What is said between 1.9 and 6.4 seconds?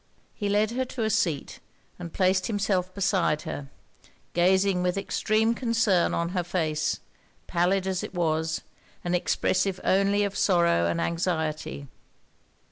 and placed himself by her; gazing with extreme concern on